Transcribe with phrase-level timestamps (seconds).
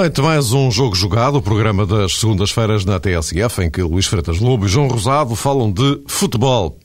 [0.00, 4.40] Noite, mais um jogo jogado, o programa das segundas-feiras na TSF, em que Luís Freitas
[4.40, 6.78] Lobo e João Rosado falam de futebol.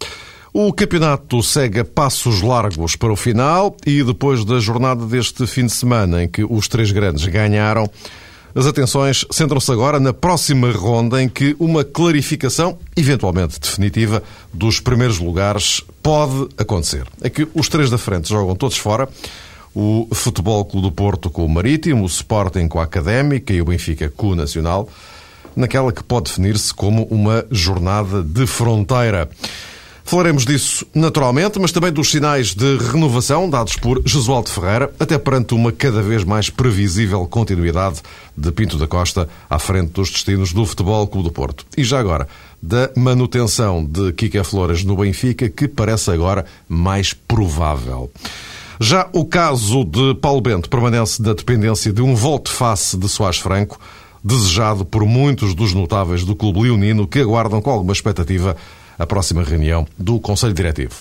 [0.53, 5.65] O campeonato segue a passos largos para o final e depois da jornada deste fim
[5.65, 7.89] de semana em que os três grandes ganharam,
[8.53, 14.21] as atenções centram-se agora na próxima ronda em que uma clarificação, eventualmente definitiva,
[14.53, 17.07] dos primeiros lugares pode acontecer.
[17.21, 19.07] É que os três da frente jogam todos fora
[19.75, 23.65] o Futebol Clube do Porto com o Marítimo, o Sporting com a Académica e o
[23.65, 24.87] Benfica com o Nacional,
[25.55, 29.29] naquela que pode definir-se como uma jornada de fronteira.
[30.07, 35.55] Falaremos disso naturalmente, mas também dos sinais de renovação dados por Josualdo Ferreira, até perante
[35.55, 38.01] uma cada vez mais previsível continuidade
[38.37, 41.65] de Pinto da Costa à frente dos destinos do Futebol Clube do Porto.
[41.75, 42.27] E já agora,
[42.61, 48.11] da manutenção de Kika Flores no Benfica, que parece agora mais provável.
[48.79, 53.79] Já o caso de Paulo Bento permanece da dependência de um volte-face de Soares Franco,
[54.23, 58.55] desejado por muitos dos notáveis do Clube Leonino que aguardam com alguma expectativa
[58.97, 60.95] a próxima reunião do Conselho Diretivo.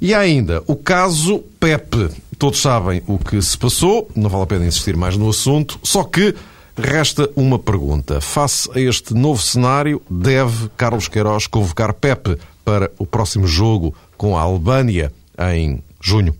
[0.00, 2.08] E há ainda o caso Pepe.
[2.38, 6.04] Todos sabem o que se passou, não vale a pena insistir mais no assunto, só
[6.04, 6.34] que
[6.76, 8.20] resta uma pergunta.
[8.20, 14.36] Face a este novo cenário, deve Carlos Queiroz convocar Pepe para o próximo jogo com
[14.36, 15.12] a Albânia
[15.52, 16.34] em junho?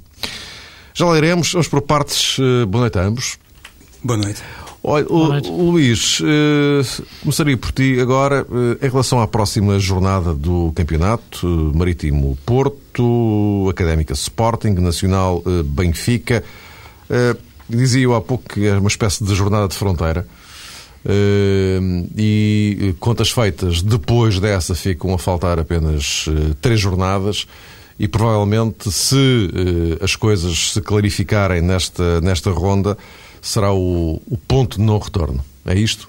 [0.98, 2.38] Já lá iremos, vamos por partes.
[2.40, 3.38] Eh, boa noite a ambos.
[4.02, 4.42] Boa noite.
[4.82, 5.48] Olha, Boa noite.
[5.48, 8.44] O, Luís, eh, começaria por ti agora,
[8.80, 16.42] eh, em relação à próxima jornada do campeonato, Marítimo Porto, Académica Sporting, Nacional Benfica.
[17.68, 20.26] Dizia eu há pouco que é uma espécie de jornada de fronteira.
[22.16, 26.26] E contas feitas depois dessa ficam a faltar apenas
[26.60, 27.46] três jornadas
[27.98, 29.50] e provavelmente se
[29.98, 32.96] eh, as coisas se clarificarem nesta, nesta ronda,
[33.42, 35.44] será o, o ponto de não retorno.
[35.66, 36.08] É isto?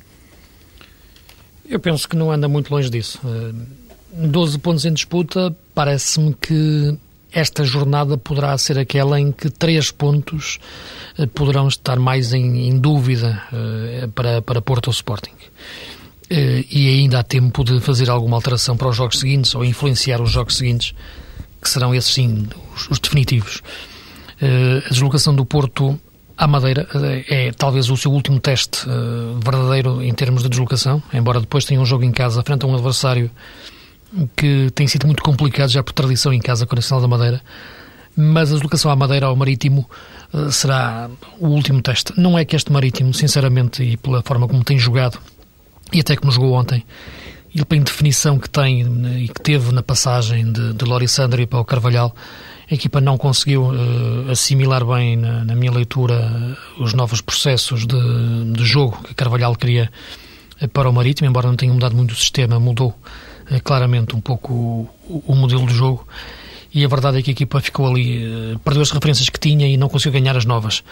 [1.67, 3.19] Eu penso que não anda muito longe disso.
[4.13, 6.95] 12 eh, pontos em disputa, parece-me que
[7.31, 10.59] esta jornada poderá ser aquela em que três pontos
[11.17, 13.41] eh, poderão estar mais em, em dúvida
[14.13, 15.33] para, para Porto ou Sporting.
[16.31, 20.29] E ainda há tempo de fazer alguma alteração para os jogos seguintes ou influenciar os
[20.29, 20.93] jogos seguintes
[21.61, 23.61] que serão esses sim os, os definitivos.
[24.41, 25.99] Uh, a deslocação do Porto
[26.37, 31.03] à Madeira uh, é talvez o seu último teste uh, verdadeiro em termos de deslocação,
[31.13, 33.29] embora depois tenha um jogo em casa frente a um adversário
[34.35, 37.41] que tem sido muito complicado já por tradição em casa com a Nacional da Madeira.
[38.15, 39.87] Mas a deslocação à Madeira, ao Marítimo,
[40.51, 41.09] será
[41.39, 42.11] o último teste.
[42.17, 45.19] Não é que este Marítimo, sinceramente, e pela forma como tem jogado,
[45.93, 46.83] e até como jogou ontem,
[47.53, 48.81] ele, pela definição que tem
[49.17, 52.15] e que teve na passagem de, de Lori Sandri para o Carvalhal,
[52.69, 58.53] a equipa não conseguiu uh, assimilar bem, na, na, minha leitura, os novos processos de,
[58.53, 59.89] de jogo que Carvalhal queria
[60.61, 64.21] uh, para o Marítimo, embora não tenha mudado muito o sistema, mudou uh, claramente um
[64.21, 66.07] pouco o, o, modelo de jogo.
[66.71, 69.75] E a verdade é que a equipa ficou ali, perdeu as referências que tinha e
[69.75, 70.83] não conseguiu ganhar as novas.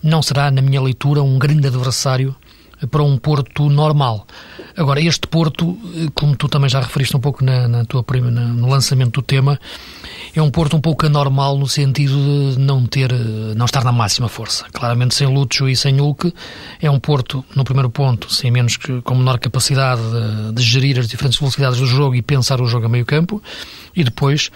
[0.00, 2.36] Não será, na minha leitura, um grande adversário
[2.86, 4.26] para um Porto normal.
[4.76, 5.76] Agora, este Porto,
[6.14, 9.58] como tu também já referiste um pouco na, na tua prima, no lançamento do tema,
[10.34, 13.12] é um Porto um pouco anormal no sentido de não ter,
[13.56, 14.66] não estar na máxima força.
[14.72, 16.32] Claramente sem Lúcio e sem Hulk,
[16.80, 20.98] é um Porto, no primeiro ponto, sem menos que, com menor capacidade de, de gerir
[20.98, 23.42] as diferentes velocidades do jogo e pensar o jogo a meio campo,
[23.96, 24.50] e depois,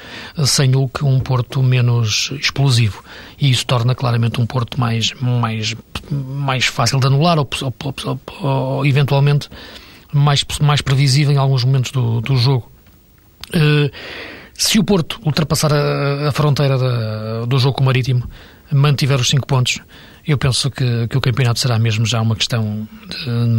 [0.44, 3.02] sem Hulk, um Porto menos explosivo.
[3.42, 5.75] E isso torna claramente um Porto mais, mais,
[6.08, 9.48] mais fácil de anular ou, ou, ou, ou eventualmente
[10.12, 12.70] mais, mais previsível em alguns momentos do, do jogo.
[13.48, 13.91] Uh,
[14.54, 18.31] se o Porto ultrapassar a, a fronteira da, do jogo marítimo,
[18.70, 19.81] mantiver os 5 pontos,
[20.25, 22.87] eu penso que, que, o campeonato será mesmo já uma questão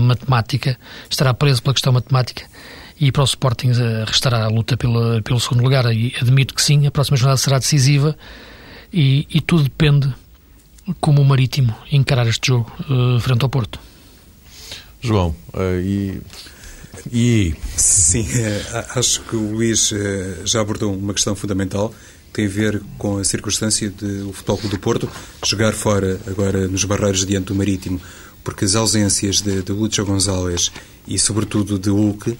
[0.07, 0.79] matemática,
[1.09, 2.45] estará preso pela questão matemática
[2.97, 5.93] e para o Sporting uh, restará a luta pelo segundo lugar.
[5.93, 8.15] E admito que sim, a próxima jornada será decisiva
[8.93, 10.13] e, e tudo depende
[11.01, 13.79] como o Marítimo encarar este jogo uh, frente ao Porto.
[15.01, 16.21] João, uh, e,
[17.11, 17.55] e.
[17.75, 19.91] Sim, uh, acho que o Luís
[20.45, 21.93] já abordou uma questão fundamental
[22.27, 25.09] que tem a ver com a circunstância de o Futebol Clube do Porto
[25.45, 27.99] jogar fora, agora nos barreiros diante do Marítimo,
[28.43, 30.71] porque as ausências de, de Lúcio Gonzalez
[31.07, 32.37] e, sobretudo, de Hulk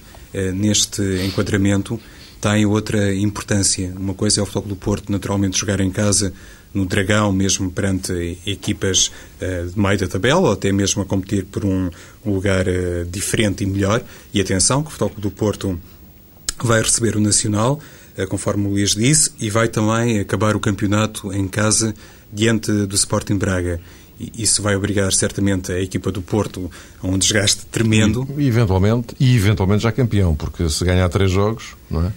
[0.52, 2.00] neste enquadramento
[2.44, 3.90] têm outra importância.
[3.96, 6.30] Uma coisa é o Futebol do Porto, naturalmente, jogar em casa
[6.74, 9.10] no Dragão, mesmo perante equipas
[9.40, 11.88] uh, de meio da tabela, ou até mesmo a competir por um
[12.24, 14.02] lugar uh, diferente e melhor.
[14.34, 15.80] E atenção, que o Futebol do Porto
[16.62, 17.80] vai receber o Nacional,
[18.18, 21.94] uh, conforme o Luís disse, e vai também acabar o campeonato em casa
[22.30, 23.80] diante do Sporting Braga.
[24.36, 26.70] isso vai obrigar certamente a equipa do Porto
[27.02, 28.28] a um desgaste tremendo.
[28.36, 32.12] E, eventualmente, e eventualmente já campeão, porque se ganhar três jogos, não é?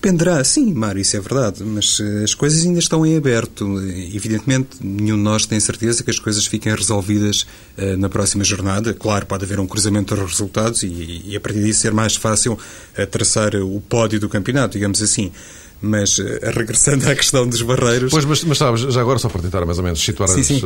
[0.00, 3.80] Dependerá, sim, Mário, isso é verdade, mas uh, as coisas ainda estão em aberto.
[4.14, 7.42] Evidentemente, nenhum de nós tem certeza que as coisas fiquem resolvidas
[7.76, 8.94] uh, na próxima jornada.
[8.94, 12.52] Claro, pode haver um cruzamento dos resultados e, e a partir disso ser mais fácil
[12.52, 15.32] uh, traçar o pódio do campeonato, digamos assim.
[15.80, 18.10] Mas regressando à questão dos barreiros.
[18.10, 20.46] Pois, mas, mas sabes, já agora só para tentar mais ou menos situar sim, as,
[20.46, 20.60] sim.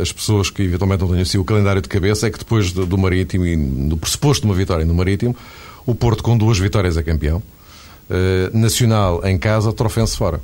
[0.00, 2.84] as, pessoas que eventualmente não tenham assim o calendário de cabeça, é que depois do,
[2.84, 5.36] do Marítimo e do pressuposto de uma vitória no Marítimo,
[5.86, 7.40] o Porto com duas vitórias é campeão.
[8.10, 10.40] Uh, nacional em casa, Trofense fora.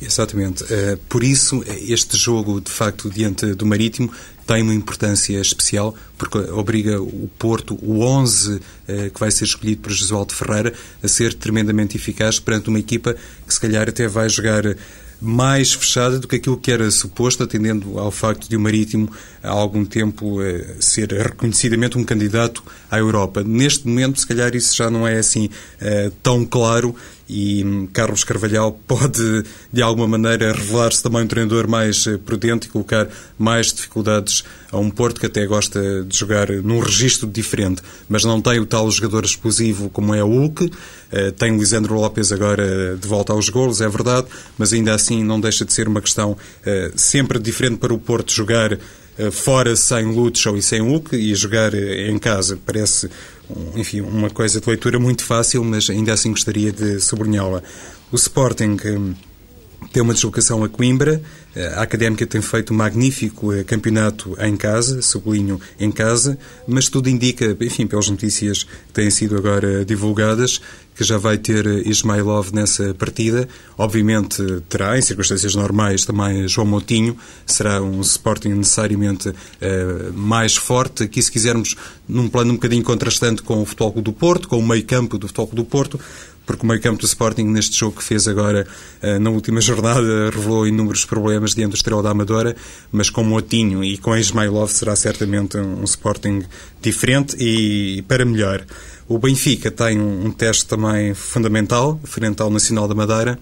[0.00, 0.62] Exatamente.
[0.64, 4.12] Uh, por isso, este jogo, de facto, diante do Marítimo,
[4.46, 8.60] tem uma importância especial, porque obriga o Porto, o 11 uh,
[9.12, 10.72] que vai ser escolhido por Josualdo Ferreira,
[11.02, 13.16] a ser tremendamente eficaz perante uma equipa
[13.46, 14.62] que, se calhar, até vai jogar
[15.20, 19.10] mais fechada do que aquilo que era suposto, atendendo ao facto de o Marítimo
[19.42, 23.42] há algum tempo eh, ser reconhecidamente um candidato à Europa.
[23.42, 25.50] Neste momento, se calhar, isso já não é assim
[25.80, 26.94] eh, tão claro
[27.28, 32.66] e hum, Carlos Carvalhal pode, de alguma maneira, revelar-se também um treinador mais eh, prudente
[32.66, 33.08] e colocar
[33.38, 38.40] mais dificuldades a um Porto que até gosta de jogar num registro diferente, mas não
[38.40, 40.70] tem o tal jogador explosivo como é o Hulk,
[41.38, 44.26] tem o Lisandro Lopes agora de volta aos golos, é verdade,
[44.58, 46.36] mas ainda assim não deixa de ser uma questão
[46.96, 48.78] sempre diferente para o Porto jogar
[49.18, 52.56] eh, fora sem Lucho e sem Hulk e jogar eh, em casa.
[52.64, 53.10] Parece,
[53.74, 57.62] enfim, uma coisa de leitura muito fácil, mas ainda assim gostaria de sublinhá-la.
[58.12, 59.14] O Sporting hum,
[59.92, 61.22] tem uma deslocação a Coimbra.
[61.76, 66.38] A Académica tem feito um magnífico eh, campeonato em casa, sublinho em casa,
[66.68, 70.60] mas tudo indica, enfim, pelas notícias que têm sido agora divulgadas,
[70.94, 73.48] que já vai ter eh, Ismailov nessa partida.
[73.76, 77.16] Obviamente terá, em circunstâncias normais, também João Moutinho.
[77.44, 79.32] Será um Sporting necessariamente
[80.14, 81.04] mais forte.
[81.04, 81.74] Aqui, se quisermos,
[82.08, 85.26] num plano um bocadinho contrastante com o Futebol do Porto, com o meio campo do
[85.26, 85.98] Futebol do Porto,
[86.48, 88.66] porque o meio campo do Sporting neste jogo que fez agora
[89.02, 92.56] eh, na última jornada revelou inúmeros problemas diante do Estrela da Amadora,
[92.90, 96.42] mas com Motinho e com Ismailov será certamente um Sporting
[96.80, 98.64] diferente e para melhor.
[99.06, 103.38] O Benfica tem um teste também fundamental frente ao Nacional da Madeira,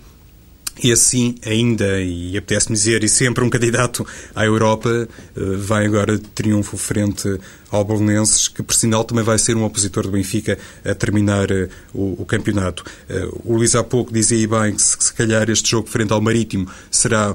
[0.82, 6.19] e assim, ainda, e apetece-me dizer, e sempre um candidato à Europa, eh, vai agora
[6.19, 7.38] de triunfo frente
[7.70, 11.69] ao Bolonenses, que por sinal também vai ser um opositor do Benfica a terminar eh,
[11.94, 12.84] o, o campeonato.
[13.08, 16.20] Eh, o Luís há pouco dizia bem que se, se calhar este jogo frente ao
[16.20, 17.34] Marítimo será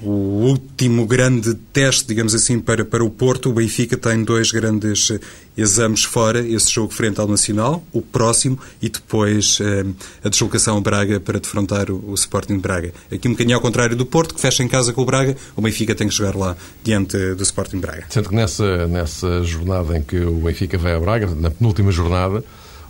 [0.00, 3.50] o último grande teste, digamos assim, para, para o Porto.
[3.50, 5.20] O Benfica tem dois grandes eh,
[5.56, 9.84] exames fora, esse jogo frente ao Nacional, o próximo, e depois eh,
[10.24, 12.92] a deslocação a Braga para defrontar o, o Sporting de Braga.
[13.10, 15.62] Aqui um bocadinho ao contrário do Porto, que fecha em casa com o Braga, o
[15.62, 18.04] Benfica tem que jogar lá diante do Sporting de Braga.
[18.10, 22.44] Sendo que nessa, nessa jornada em que o Benfica vai a Braga, na penúltima jornada,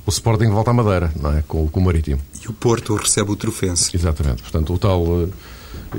[0.05, 1.43] o Sporting volta à Madeira, não é?
[1.47, 2.21] Com, com o Marítimo.
[2.43, 3.91] E o Porto recebe o Trofense.
[3.95, 4.43] Exatamente.
[4.43, 5.29] Portanto, o tal eh,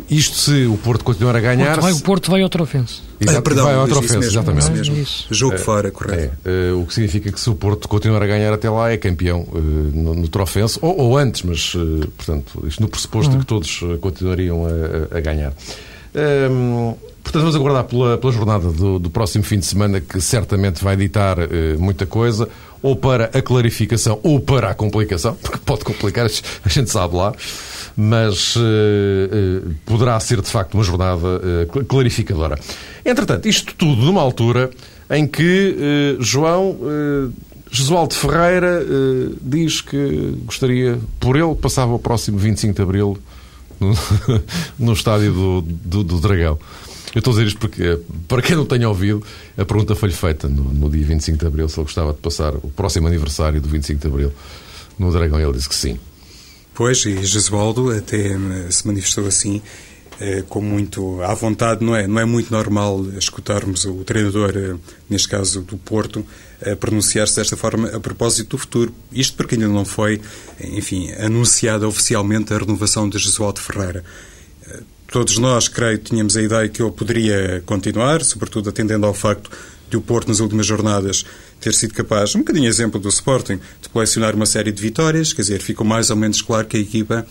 [0.10, 1.74] isto se o Porto continuar a ganhar.
[1.74, 3.02] Porto vai, o Porto vai outra ofensa.
[3.20, 4.64] Exato, ah, perdão, vai outra ofensa, exatamente.
[4.64, 4.98] Isso mesmo.
[4.98, 5.28] Isso.
[5.32, 6.34] Jogo é, fora, correto.
[6.46, 8.98] É, uh, o que significa que se o Porto continuar a ganhar até lá é
[8.98, 13.40] campeão uh, no, no Trofense, ou, ou, antes, mas, uh, portanto, isto no pressuposto uhum.
[13.40, 15.52] de que todos continuariam a, a ganhar.
[16.14, 20.22] Um, ehm, portanto, vamos aguardar pela, pela jornada do, do, próximo fim de semana, que
[20.22, 21.38] certamente vai ditar
[21.78, 22.48] muita coisa,
[22.82, 27.34] ou para a clarificação ou para a complicação, porque pode complicar, a gente sabe lá
[28.00, 31.42] mas uh, uh, poderá ser de facto uma jornada
[31.74, 32.58] uh, clarificadora.
[33.04, 34.70] Entretanto, isto tudo numa altura
[35.10, 36.78] em que João
[37.72, 38.86] Jesualdo Ferreira
[39.42, 43.18] diz que gostaria, por ele, passava o próximo 25 de Abril
[43.80, 43.94] no,
[44.78, 46.60] no estádio do, do, do Dragão.
[47.18, 49.24] Eu estou a dizer isto porque, para quem não tenha ouvido,
[49.58, 52.54] a pergunta foi-lhe feita no, no, dia 25 de Abril se ele gostava de passar
[52.54, 54.32] o próximo aniversário do 25 de Abril
[55.00, 55.40] no Dragão.
[55.40, 55.98] Ele disse que sim.
[56.76, 59.64] Pois, e Jesualdo até eh, se manifestou assim,
[60.20, 61.84] eh, com muito à vontade.
[61.84, 64.76] Não é, não é muito normal escutarmos o treinador, eh,
[65.10, 66.24] neste caso do Porto,
[66.80, 68.94] pronunciar-se desta forma a propósito do futuro.
[69.12, 70.22] Isto porque ainda não foi,
[70.62, 74.04] enfim, anunciada oficialmente a renovação de Jesualdo Ferreira.
[75.08, 79.50] Todos nós, creio, tínhamos a ideia que ele poderia continuar, sobretudo atendendo ao facto
[79.90, 81.26] de o Porto, nas últimas jornadas,
[81.62, 85.44] ter sido capaz, um bocadinho exemplo do Sporting, de colecionar uma série de vitórias, quer
[85.44, 87.26] dizer, ficou mais ou menos claro que a equipa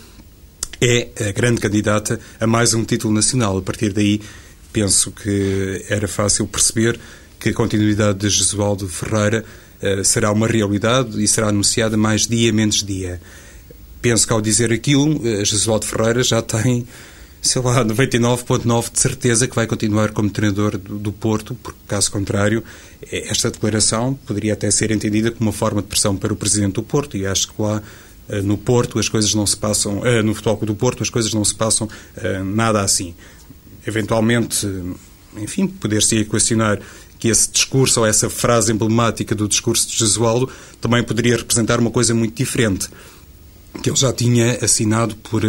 [0.81, 3.59] é a grande candidata a mais um título nacional.
[3.59, 4.21] A partir daí,
[4.73, 6.99] penso que era fácil perceber
[7.39, 9.45] que a continuidade de Jesualdo Ferreira
[9.83, 13.21] uh, será uma realidade e será anunciada mais dia menos dia.
[14.01, 16.87] Penso que ao dizer aquilo, uh, Jesualdo Ferreira já tem
[17.47, 22.11] sei lá, 99,9% de certeza que vai continuar como treinador do, do, Porto, porque, caso
[22.11, 22.63] contrário,
[23.11, 26.75] é, esta declaração poderia até ser entendida como uma forma de pressão para o Presidente
[26.75, 27.83] do Porto, e acho que lá
[28.29, 31.33] eh, no Porto as coisas não se passam, eh, no Futebol do Porto as coisas
[31.33, 33.15] não se passam eh, nada assim.
[33.87, 34.67] Eventualmente,
[35.37, 36.81] enfim, poder-se equacionar
[37.19, 40.51] que esse discurso ou essa frase emblemática do discurso de Jesualdo
[40.81, 42.89] também poderia representar uma coisa muito diferente,
[43.83, 45.43] que ele já tinha assinado por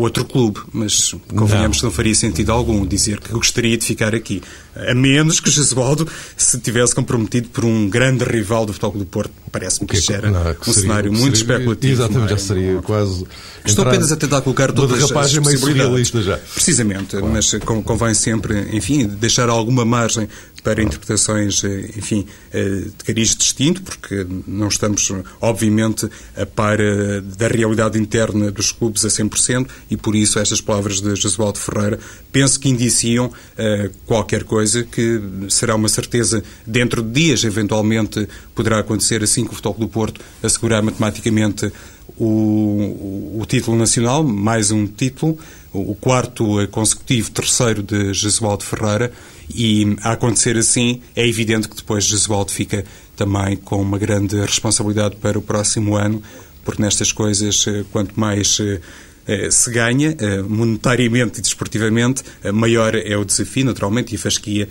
[0.00, 4.42] outro clube, mas convenhamos que não faria sentido algum dizer que gostaria de ficar aqui.
[4.74, 9.32] A menos que Jesualdo se tivesse comprometido por um grande rival do Futebol do Porto.
[9.50, 11.92] Parece-me que, que era não, que um seria, cenário muito seria, especulativo.
[11.92, 12.36] Exatamente, é?
[12.36, 13.26] já seria quase.
[13.64, 16.08] Estou apenas a tentar colocar todas as possibilidades.
[16.24, 16.38] já.
[16.54, 17.28] Precisamente, claro.
[17.28, 17.52] mas
[17.84, 20.28] convém sempre, enfim, deixar alguma margem
[20.60, 27.20] para interpretações, eh, enfim, eh, de cariz distinto, porque não estamos, obviamente, a par eh,
[27.38, 31.98] da realidade interna dos clubes a 100%, e por isso estas palavras de Jesualdo Ferreira
[32.32, 33.32] penso que indiciam
[34.06, 39.54] qualquer coisa que será uma certeza dentro de dias, eventualmente poderá acontecer assim que o
[39.54, 41.70] Futebol do Porto assegurar matematicamente
[42.16, 45.38] o, o, título nacional, mais um título,
[45.72, 49.12] o quarto consecutivo, terceiro de Jesualdo Ferreira,
[49.54, 52.84] e a acontecer assim, é evidente que depois Jesualdo fica
[53.16, 56.22] também com uma grande responsabilidade para o próximo ano,
[56.64, 58.80] porque nestas coisas, eh, quanto mais eh,
[59.50, 60.16] se ganha,
[60.48, 62.22] monetariamente e desportivamente,
[62.52, 64.68] maior é o desafio, naturalmente, e a fasquia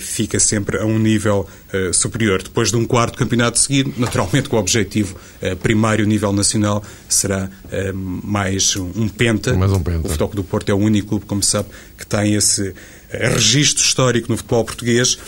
[0.00, 1.46] fica sempre a um nível
[1.92, 2.42] superior.
[2.42, 5.16] Depois de um quarto campeonato seguido, naturalmente, com o objetivo
[5.62, 7.50] primário, nível nacional, será
[7.94, 9.54] mais um penta.
[9.54, 10.06] Mais um penta.
[10.06, 12.74] O Futebol do Porto é o único clube, como sabe, que tem esse
[13.10, 15.18] registro histórico no futebol português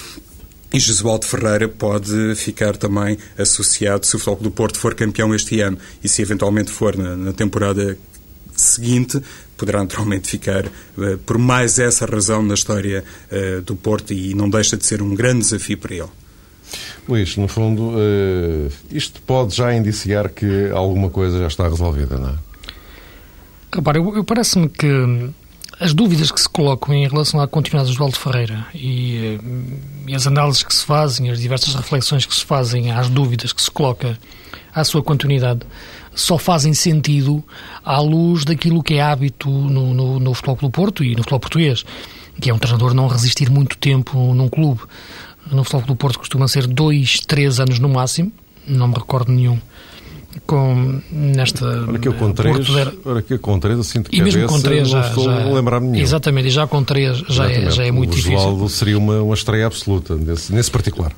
[0.72, 5.60] e Jesualdo Ferreira pode ficar também associado se o Futebol do Porto for campeão este
[5.60, 7.98] ano e se eventualmente for na, na temporada
[8.60, 9.20] seguinte,
[9.56, 14.48] poderá naturalmente ficar uh, por mais essa razão na história uh, do Porto e não
[14.48, 16.08] deixa de ser um grande desafio para ele.
[17.08, 22.30] Luís, no fundo, uh, isto pode já indiciar que alguma coisa já está resolvida, não
[22.30, 22.34] é?
[23.72, 24.88] Repare, eu, eu parece-me que
[25.80, 29.38] as dúvidas que se colocam em relação à continuidade do Oswaldo Ferreira e, eh,
[30.08, 33.62] e, as análises que se fazem, as diversas reflexões que se fazem às dúvidas que
[33.62, 34.18] se coloca
[34.74, 35.60] à sua continuidade,
[36.14, 37.42] só fazem sentido
[37.84, 41.40] à luz daquilo que é hábito no, no, no futebol do Porto e no futebol
[41.40, 41.84] português,
[42.40, 44.80] que é um treinador não resistir muito tempo num clube.
[45.50, 48.32] No futebol do Porto costuma ser dois, três anos no máximo,
[48.66, 49.58] não me recordo nenhum
[50.46, 52.68] com nesta Ora que eu com três,
[53.04, 55.52] ora que eu com três assim de e mesmo com três já, estou já, a
[55.52, 56.02] lembrar-me nenhum.
[56.02, 58.68] Exatamente, e já com três já, é, já é muito o difícil.
[58.68, 61.12] seria uma, uma estreia absoluta nesse, nesse particular.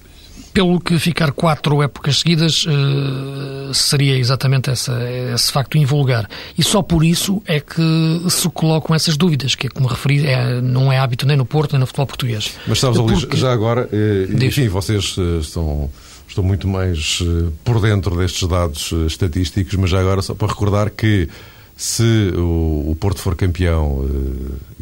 [0.53, 4.93] Pelo que ficar quatro épocas seguidas uh, seria exatamente essa,
[5.35, 6.29] esse facto invulgar.
[6.59, 7.83] E só por isso é que
[8.29, 11.73] se colocam essas dúvidas, que, é como referi, é, não é hábito nem no Porto
[11.73, 12.55] nem no futebol português.
[12.67, 13.37] Mas sabes, Porque...
[13.37, 15.91] já agora, eh, enfim, vocês eh, estão
[16.29, 17.23] estou muito mais
[17.63, 21.29] por dentro destes dados estatísticos, mas já agora só para recordar que
[21.77, 24.09] se o, o Porto for campeão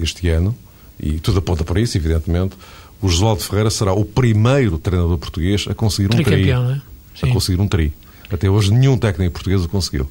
[0.00, 0.57] este ano,
[1.03, 2.55] e tudo aponta para isso, evidentemente,
[3.00, 6.50] o Josualdo Ferreira será o primeiro treinador português a conseguir um tri.
[6.50, 6.80] É?
[7.23, 7.92] A conseguir um tri.
[8.30, 10.09] Até hoje nenhum técnico português o conseguiu.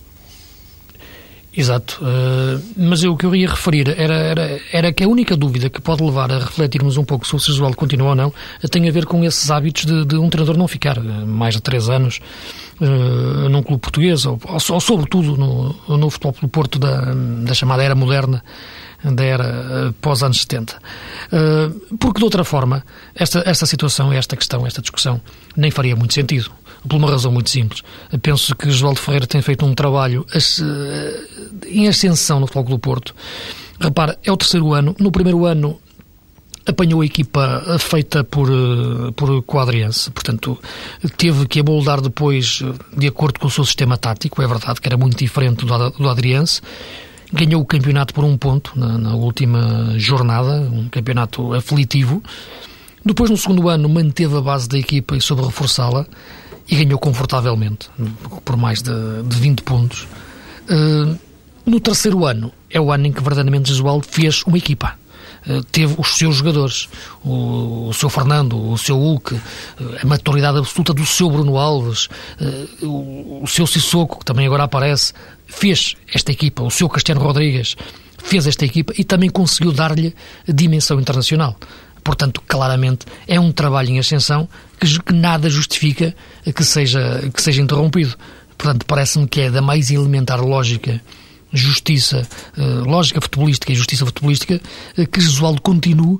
[1.55, 1.99] Exato.
[2.01, 5.69] Uh, mas eu, o que eu ia referir era, era, era, que a única dúvida
[5.69, 8.33] que pode levar a refletirmos um pouco sobre se o Josualdo continua ou não
[8.69, 11.61] tem a ver com esses hábitos de, de um treinador não ficar eh, mais de
[11.61, 12.19] três anos
[12.79, 17.53] uh, num clube português, ou, ou, ou sobretudo no, no futebol do Porto da, da
[17.53, 18.43] chamada era moderna,
[19.03, 20.77] da era pós-anos 70.
[21.99, 22.83] Porque, de outra forma,
[23.15, 25.21] esta, esta situação, esta questão, esta discussão,
[25.55, 26.51] nem faria muito sentido
[26.87, 27.83] por uma razão muito simples.
[28.21, 30.25] Penso que Josualdo Ferreira tem feito um trabalho
[31.67, 33.15] em ascensão no Futebol do Porto.
[33.79, 34.95] Repara, é o terceiro ano.
[34.99, 35.79] No primeiro ano
[36.65, 38.49] apanhou a equipa feita por,
[39.15, 40.57] por Quadriense, portanto,
[41.17, 42.61] teve que aboldar depois
[42.95, 46.09] de acordo com o seu sistema tático, é verdade que era muito diferente do, do
[46.09, 46.61] Adriense,
[47.31, 52.21] ganhou o campeonato por um ponto na, na última jornada, um campeonato aflitivo,
[53.05, 56.05] depois no segundo ano manteve a base da equipa e soube reforçá-la,
[56.69, 57.89] e ganhou confortavelmente,
[58.45, 58.91] por mais de,
[59.23, 60.07] de 20 pontos.
[60.69, 61.17] Uh,
[61.65, 64.93] no terceiro ano, é o ano em que verdadeiramente Jesualdo fez uma equipa.
[65.47, 66.87] Uh, teve os seus jogadores,
[67.23, 69.41] o, o seu Fernando, o seu Hulk, uh,
[70.03, 72.07] a maturidade absoluta do seu Bruno Alves,
[72.83, 75.13] o, o seu Sissoko, que também agora aparece,
[75.49, 77.75] fez esta equipa, o seu Cristiano Rodrigues
[78.23, 80.13] fez esta equipa e também conseguiu dar-lhe
[80.47, 81.57] dimensão internacional.
[82.03, 84.47] Portanto, claramente, é um trabalho em ascensão
[84.79, 86.15] que, que nada justifica
[86.55, 88.15] que seja, que seja interrompido.
[88.57, 91.01] Portanto, parece-me que é da mais elementar lógica
[91.51, 92.27] justiça,
[92.85, 94.61] lógica futebolística e justiça futebolística,
[95.11, 96.19] que Jesualdo continue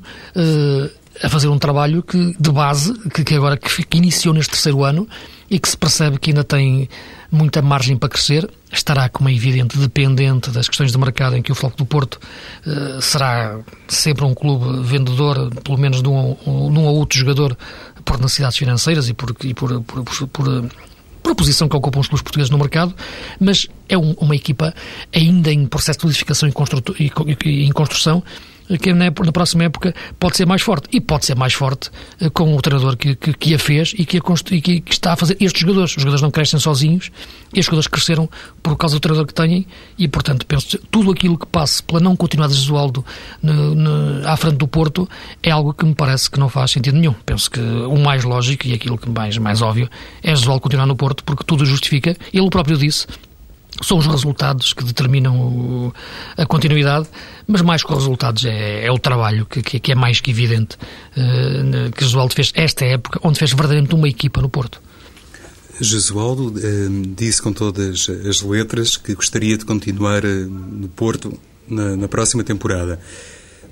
[1.21, 4.83] a fazer um trabalho que, de base, que, que agora que, que, iniciou neste terceiro
[4.83, 5.07] ano
[5.49, 6.87] e que se percebe que ainda tem
[7.31, 8.49] muita margem para crescer.
[8.71, 12.19] Estará, como é evidente, dependente das questões de mercado em que o Floco do Porto
[12.65, 13.57] uh, será
[13.87, 17.57] sempre um clube vendedor, pelo menos de um, um, um ou outro jogador,
[18.05, 20.69] por necessidades financeiras e por, e por, por, por, por
[21.21, 22.95] por posição que ocupam os clubes portugueses no mercado,
[23.39, 24.73] mas é um, uma equipa
[25.13, 26.53] ainda em processo de modificação e,
[27.03, 28.23] e, e em construção
[28.77, 30.87] que na, próxima época pode ser mais forte.
[30.91, 31.89] E pode ser mais forte
[32.21, 35.13] uh, com o treinador que, que, que, a fez e, que, a que, que, está
[35.13, 35.91] a fazer estes jogadores.
[35.91, 37.11] Os jogadores não crescem sozinhos,
[37.47, 38.29] estes jogadores cresceram
[38.61, 39.65] por causa do treinador que têm
[39.97, 43.03] e, portanto, penso tudo aquilo que passe pela não continuidade de Jesualdo
[44.25, 45.09] à frente do Porto
[45.41, 47.13] é algo que me parece que não faz sentido nenhum.
[47.25, 49.89] Penso que o mais lógico e aquilo que mais, mais óbvio
[50.21, 52.15] é Jesualdo continuar no Porto porque tudo justifica.
[52.33, 53.07] Ele próprio disse
[53.81, 55.93] são os resultados que determinam o,
[56.37, 57.07] a continuidade,
[57.47, 60.75] mas mais que os resultados é, é o trabalho que, que, é mais que evidente
[60.75, 64.81] uh, que Jesualdo fez esta época, onde fez verdadeiramente uma equipa no Porto.
[65.81, 71.95] Jesualdo eh, disse com todas as letras que gostaria de continuar eh, no Porto na,
[71.95, 72.99] na próxima temporada.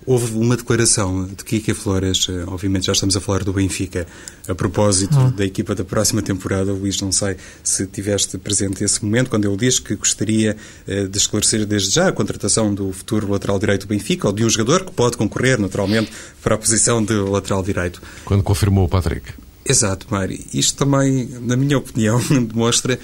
[0.08, 4.08] Houve uma declaração de Kika Flores, eh, obviamente já estamos a falar do Benfica,
[4.48, 5.32] a propósito hum.
[5.32, 6.72] da equipa da próxima temporada.
[6.72, 10.56] Luís, não sei se tiveste presente esse momento, quando ele diz que gostaria
[10.88, 14.46] eh, de esclarecer desde já a contratação do futuro lateral direito do Benfica, ou de
[14.46, 16.10] um jogador que pode concorrer, naturalmente,
[16.42, 18.02] para a posição de lateral direito.
[18.24, 19.34] Quando confirmou o Patrick.
[19.70, 20.40] Exato, Mário.
[20.54, 22.98] Isto também, na minha opinião, demonstra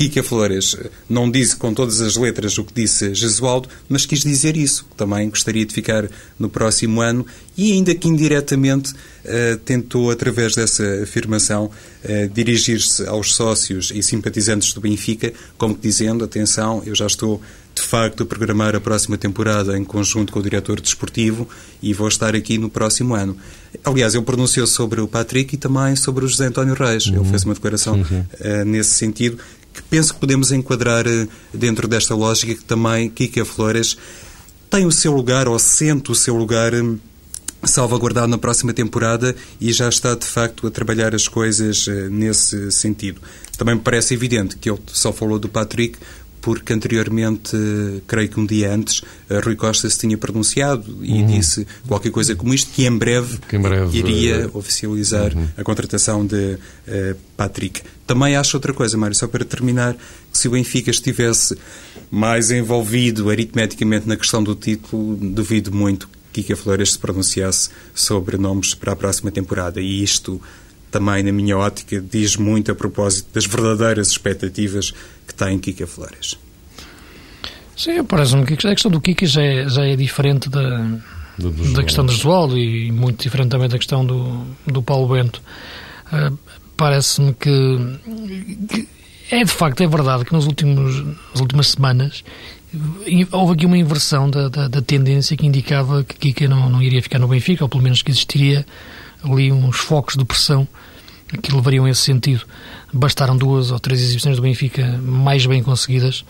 [0.00, 0.74] Kika Flores
[1.06, 4.86] não disse com todas as letras o que disse Jesualdo, mas quis dizer isso.
[4.96, 11.02] Também gostaria de ficar no próximo ano e, ainda que indiretamente, uh, tentou, através dessa
[11.02, 17.06] afirmação, uh, dirigir-se aos sócios e simpatizantes do Benfica, como que dizendo: atenção, eu já
[17.06, 17.38] estou
[17.74, 21.48] de facto a programar a próxima temporada em conjunto com o diretor desportivo
[21.82, 23.36] e vou estar aqui no próximo ano.
[23.84, 27.06] Aliás, ele pronunciou sobre o Patrick e também sobre o José António Reis.
[27.06, 27.20] Uhum.
[27.20, 28.20] Ele fez uma declaração uhum.
[28.20, 29.38] uh, nesse sentido
[29.72, 33.96] que penso que podemos enquadrar eh, dentro desta lógica que também Kika Flores
[34.68, 36.82] tem o seu lugar, ou sente o seu lugar eh,
[37.64, 42.70] salvaguardado na próxima temporada e já está de facto a trabalhar as coisas eh, nesse
[42.72, 43.20] sentido.
[43.56, 45.98] Também me parece evidente que ele só falou do Patrick
[46.40, 47.56] porque anteriormente,
[48.06, 49.02] creio que um dia antes,
[49.44, 51.26] Rui Costa se tinha pronunciado e uhum.
[51.26, 54.58] disse qualquer coisa como isto, que em breve, que em breve iria uh...
[54.58, 55.48] oficializar uhum.
[55.56, 57.82] a contratação de uh, Patrick.
[58.06, 59.94] Também acho outra coisa, Mário, só para terminar,
[60.32, 61.56] que se o Benfica estivesse
[62.10, 68.36] mais envolvido aritmeticamente na questão do título, duvido muito que Kika Flores se pronunciasse sobre
[68.36, 69.80] nomes para a próxima temporada.
[69.80, 70.40] E isto
[70.90, 74.92] também, na minha ótica, diz muito a propósito das verdadeiras expectativas
[75.26, 76.36] que tem Kika Flores.
[77.76, 80.98] Sim, parece-me que a questão do Kika já é, já é diferente da,
[81.74, 85.40] da questão do Josualdo e muito diferente também da questão do, do Paulo Bento.
[86.12, 86.36] Uh,
[86.76, 87.48] parece-me que,
[88.68, 88.88] que,
[89.30, 92.24] é de facto, é verdade que nos últimos, nas últimas semanas
[93.32, 97.02] houve aqui uma inversão da, da, da tendência que indicava que Kika não, não iria
[97.02, 98.64] ficar no Benfica, ou pelo menos que existiria
[99.24, 100.66] ali uns focos de pressão
[101.38, 102.44] que levariam esse sentido.
[102.92, 106.24] Bastaram duas ou três exibições do Benfica mais bem conseguidas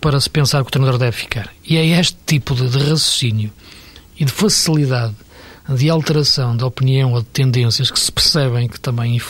[0.00, 1.50] para se pensar que o treinador deve ficar.
[1.64, 3.50] E é este tipo de, de raciocínio
[4.18, 5.14] e de facilidade
[5.68, 9.20] de alteração de opinião ou de tendências que se percebem que também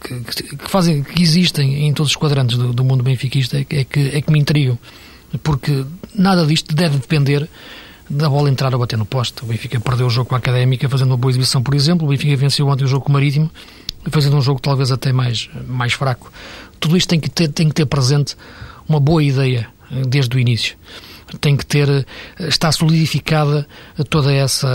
[0.00, 3.84] que, que fazem que existem em todos os quadrantes do, do mundo benfiquista é, é,
[3.84, 4.78] que, é que me intrigam
[5.42, 7.48] porque nada disto deve depender
[8.08, 9.42] da bola entrar a bater no poste.
[9.42, 12.06] O Benfica perdeu o jogo com a Académica fazendo uma boa exibição, por exemplo.
[12.06, 13.50] O Benfica venceu ontem o jogo com o Marítimo,
[14.10, 16.32] fazendo um jogo talvez até mais, mais fraco.
[16.80, 18.36] Tudo isto tem que, ter, tem que ter presente
[18.88, 20.76] uma boa ideia eh, desde o início.
[21.40, 22.04] Tem que ter, eh,
[22.48, 23.66] está solidificada
[24.08, 24.68] toda essa,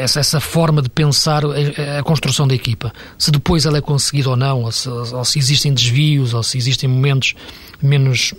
[0.00, 2.92] essa, essa forma de pensar a, a, construção da equipa.
[3.18, 6.58] Se depois ela é conseguida ou não, ou se, ou se existem desvios, ou se
[6.58, 7.34] existem momentos
[7.80, 8.34] menos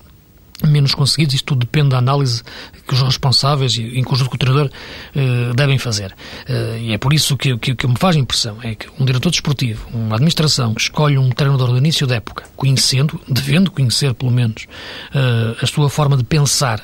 [0.64, 2.44] menos conseguidos, isto tudo depende da análise
[2.88, 4.70] que os responsáveis, em conjunto com o treinador,
[5.16, 6.16] eh, devem fazer.
[6.48, 9.30] Eh, e é por isso que, que, que me faz impressão é que um diretor
[9.32, 14.68] desportivo, uma administração escolhe um treinador no início da época, conhecendo, devendo conhecer pelo menos,
[15.14, 16.82] eh, a sua forma de pensar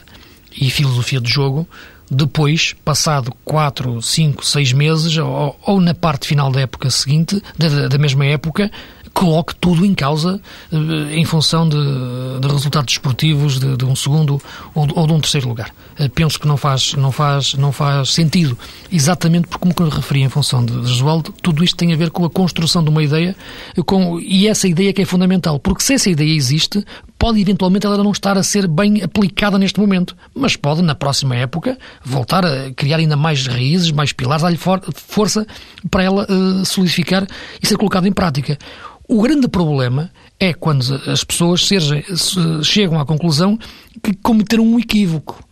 [0.60, 1.67] e filosofia de jogo,
[2.13, 7.88] depois, passado 4, 5, 6 meses, ou, ou, na parte final da época seguinte, da,
[7.88, 8.69] da mesma época,
[9.13, 11.78] coloque tudo em causa eh, em função de,
[12.39, 14.41] de resultados desportivos de, de, um segundo
[14.74, 15.74] ou de, ou de, um terceiro lugar.
[15.97, 18.58] Eh, penso que não faz, não faz, não faz sentido,
[18.91, 22.26] exatamente porque, como eu referi em função de Josualdo, tudo isto tem a ver com
[22.26, 23.36] a construção de uma ideia
[23.86, 26.86] com, e essa ideia que é fundamental, porque se essa ideia existe,
[27.21, 31.36] pode eventualmente ela não estar a ser bem aplicada neste momento, mas pode, na próxima
[31.36, 35.45] época, voltar a criar ainda mais raízes, mais pilares, dar-lhe for força
[35.91, 37.27] para ela uh, solidificar
[37.62, 38.57] e ser colocada em prática.
[39.07, 41.69] O grande problema é quando as pessoas
[42.63, 43.55] chegam à conclusão
[44.01, 45.43] que cometeram um equívoco.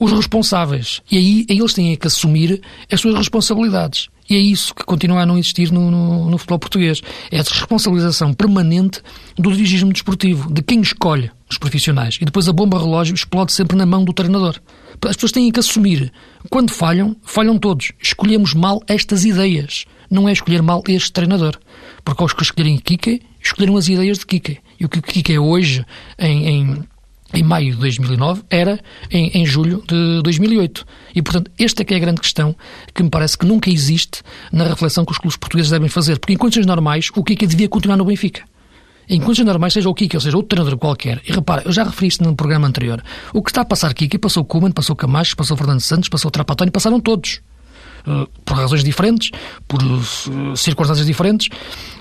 [0.00, 1.02] Os responsáveis.
[1.12, 4.08] E aí eles têm que assumir as suas responsabilidades.
[4.30, 7.02] E é isso que continua a não existir no, no, no futebol português.
[7.32, 9.02] É a responsabilização permanente
[9.36, 12.16] do dirigismo desportivo, de quem escolhe os profissionais.
[12.20, 14.60] E depois a bomba relógio explode sempre na mão do treinador.
[15.04, 16.12] As pessoas têm que assumir.
[16.48, 17.90] Quando falham, falham todos.
[18.00, 19.84] Escolhemos mal estas ideias.
[20.08, 21.58] Não é escolher mal este treinador.
[22.04, 24.58] Porque aos que escolherem Kike, escolheram as ideias de Kike.
[24.78, 25.84] E o que Kike é hoje,
[26.16, 26.84] em, em
[27.32, 30.84] em maio de 2009 era em, em, julho de 2008.
[31.14, 32.54] E, portanto, esta é que é a grande questão
[32.94, 36.18] que me parece que nunca existe na reflexão que os clubes portugueses devem fazer.
[36.18, 38.42] Porque em condições normais, o Kika devia continuar no Benfica.
[39.08, 41.20] Em condições normais, seja o Kika, ou seja, outro treinador qualquer.
[41.26, 43.02] E repara, eu já referi isto no programa anterior.
[43.32, 46.32] O que está a passar Kika, passou Kuman, passou Camacho, passou Fernando Santos, passou o
[46.32, 47.40] Trapatónio, passaram todos.
[48.06, 49.30] Uh, por razões diferentes,
[49.68, 51.50] por uh, circunstâncias diferentes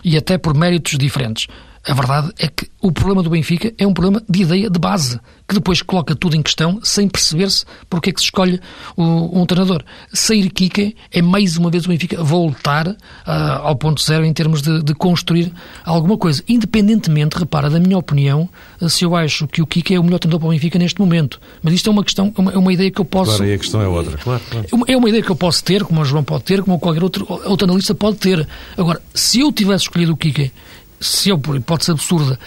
[0.02, 1.48] e até por méritos diferentes.
[1.86, 5.20] A verdade é que o problema do Benfica é um problema de ideia de base,
[5.48, 8.60] que depois coloca tudo em questão sem perceber-se porque é que se escolhe
[8.96, 9.84] o, um treinador.
[10.14, 12.96] Sair Kike é mais uma vez o Benfica voltar uh,
[13.64, 15.52] ao ponto zero em termos de, de, construir
[15.84, 16.44] alguma coisa.
[16.48, 18.48] Independentemente, repara, da minha opinião,
[18.88, 21.40] se eu acho que o Kike é o melhor treinador para o Benfica neste momento.
[21.64, 23.38] Mas isto é uma questão, é uma, é uma ideia que eu posso.
[23.38, 24.68] Claro, e a questão é outra, claro, claro.
[24.88, 27.26] É uma ideia que eu posso ter, como o João pode ter, como qualquer outro,
[27.46, 28.48] outro analista pode ter.
[28.78, 30.52] Agora, se eu tivesse escolhido o Kike
[31.00, 32.40] se eu, por hipótese absurda,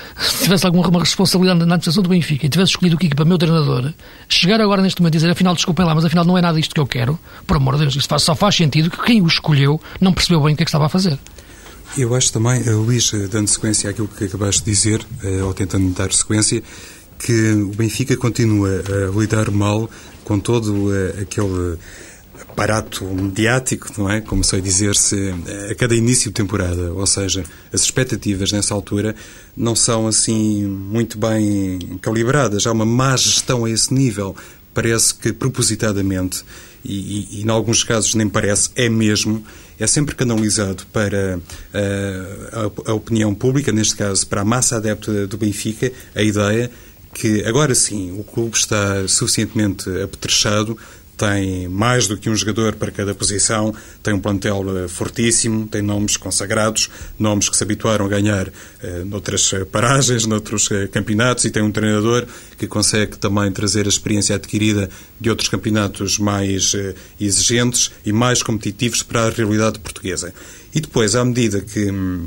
[0.43, 3.93] tivesse alguma responsabilidade na administração do Benfica e tivesse escolhido o Kiki para meu treinador,
[4.29, 6.75] chegar agora neste momento e dizer, afinal, desculpem lá, mas afinal não é nada isto
[6.75, 9.27] que eu quero, por amor de Deus, isso faz, só faz sentido que quem o
[9.27, 11.19] escolheu não percebeu bem o que é que estava a fazer.
[11.97, 15.53] Eu acho também, eh, Luís, eh, dando sequência àquilo que acabaste de dizer, eh, ou
[15.53, 16.63] tentando dar sequência,
[17.19, 19.89] que o Benfica continua a lidar mal
[20.25, 21.79] com todo aquele
[22.49, 24.21] aparato mediático, não é?
[24.21, 25.35] Como sei dizer-se,
[25.71, 26.93] a cada início de temporada.
[26.93, 29.15] Ou seja, as expectativas nessa altura
[29.57, 32.67] não são assim muito bem calibradas.
[32.67, 34.37] Há uma má gestão a esse nível.
[34.75, 36.45] Parece que propositadamente,
[36.85, 39.45] e, e, e em alguns casos nem parece, é mesmo,
[39.79, 45.27] é sempre canalizado para uh, a, a opinião pública, neste caso para a massa adepta
[45.27, 46.71] do Benfica, a ideia
[47.15, 50.79] que agora sim o clube está suficientemente apetrechado
[51.23, 55.81] tem mais do que um jogador para cada posição, tem um plantel eh, fortíssimo, tem
[55.81, 61.45] nomes consagrados, nomes que se habituaram a ganhar uh, noutras eh, paragens, noutros uh, campeonatos,
[61.45, 62.27] e tem um treinador
[62.59, 68.43] que consegue também trazer a experiência adquirida de outros campeonatos mais uh, exigentes e mais
[68.43, 70.35] competitivos para a realidade portuguesa.
[70.75, 71.89] E depois, à medida que.
[71.89, 72.27] Hum,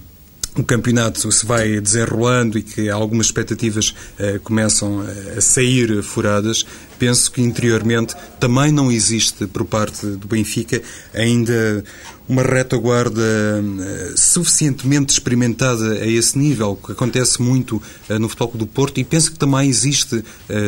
[0.58, 3.90] o campeonato se vai desenrolando e que algumas expectativas
[4.20, 5.04] uh, começam
[5.38, 6.66] a sair furadas,
[6.98, 10.82] penso que interiormente também não existe por parte do Benfica
[11.14, 11.84] ainda
[12.28, 18.68] uma retaguarda uh, suficientemente experimentada a esse nível, que acontece muito uh, no Futebol do
[18.68, 20.24] Porto e penso que também existe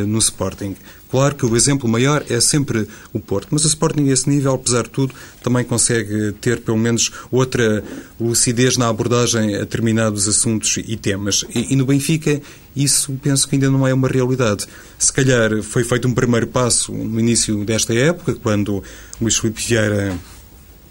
[0.05, 0.75] no Sporting.
[1.09, 4.53] Claro que o exemplo maior é sempre o Porto, mas o Sporting, a esse nível,
[4.53, 7.83] apesar de tudo, também consegue ter pelo menos outra
[8.19, 11.45] lucidez na abordagem a determinados assuntos e temas.
[11.53, 12.41] E, e no Benfica,
[12.75, 14.65] isso penso que ainda não é uma realidade.
[14.99, 18.83] Se calhar foi feito um primeiro passo no início desta época, quando
[19.21, 20.17] Luís Filipe Vieira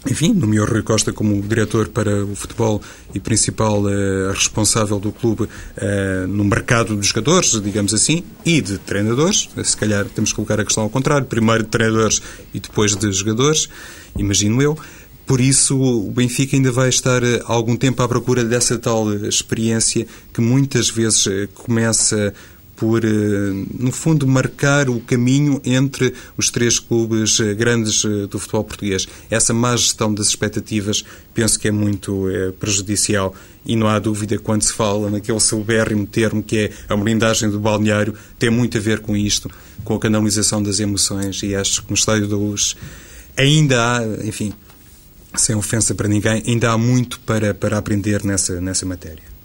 [0.05, 2.81] enfim, nomeou Rui Costa como diretor para o futebol
[3.13, 8.77] e principal uh, responsável do clube uh, no mercado dos jogadores, digamos assim, e de
[8.77, 9.49] treinadores.
[9.63, 12.21] Se calhar temos que colocar a questão ao contrário: primeiro de treinadores
[12.53, 13.69] e depois de jogadores,
[14.17, 14.77] imagino eu.
[15.25, 20.07] Por isso, o Benfica ainda vai estar eh, algum tempo à procura dessa tal experiência
[20.33, 22.33] que muitas vezes começa
[22.77, 23.09] por, eh,
[23.79, 29.07] no fundo, marcar o caminho entre os três clubes eh, grandes eh, do futebol português.
[29.31, 32.27] Essa má gestão das expectativas penso que é muito
[32.59, 33.33] prejudicial
[33.65, 37.59] e não há dúvida quando se fala naquele celebérrimo termo que é a blindagem do
[37.59, 39.49] balneário, tem muito a ver com isto,
[39.83, 42.75] com a canalização das emoções e acho que no Estádio da Luz
[43.35, 44.53] ainda há, enfim,
[45.35, 49.36] sem ofensa para ninguém, ainda há muito para, para aprender nessa, nessa matéria.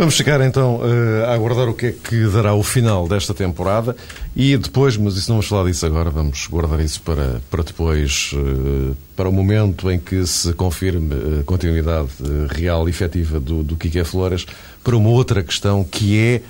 [0.00, 3.94] Vamos ficar então eh, a aguardar o que é que dará o final desta temporada
[4.34, 8.30] e depois, mas isso não vamos falar disso agora, vamos guardar isso para, para depois,
[8.34, 13.62] eh, para o momento em que se confirme a continuidade eh, real e efetiva do,
[13.62, 14.46] do Kike Flores,
[14.82, 16.40] para uma outra questão que é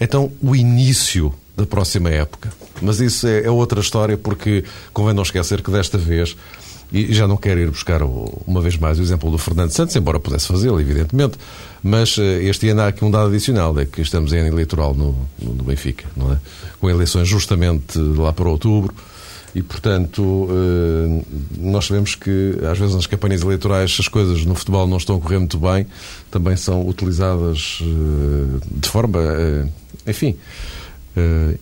[0.00, 2.52] então o início da próxima época.
[2.80, 6.36] Mas isso é, é outra história porque convém não esquecer que desta vez
[6.92, 10.20] E já não quero ir buscar, uma vez mais, o exemplo do Fernando Santos, embora
[10.20, 11.36] pudesse fazê-lo, evidentemente,
[11.82, 14.94] mas eh, este ano há aqui um dado adicional, é que estamos em ano eleitoral
[14.94, 16.38] no, no Benfica, não é?
[16.80, 18.94] Com eleições justamente lá para outubro,
[19.54, 21.22] e, portanto, eh,
[21.58, 25.20] nós sabemos que, às vezes, nas campanhas eleitorais, as coisas no futebol não estão a
[25.20, 25.86] correr muito bem,
[26.30, 29.20] também são utilizadas eh, de forma,
[30.06, 30.36] enfim,